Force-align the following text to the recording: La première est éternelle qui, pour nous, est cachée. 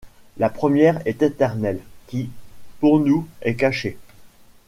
La 0.37 0.49
première 0.49 0.99
est 1.05 1.21
éternelle 1.21 1.79
qui, 2.07 2.31
pour 2.79 2.99
nous, 2.99 3.27
est 3.43 3.53
cachée. 3.53 3.99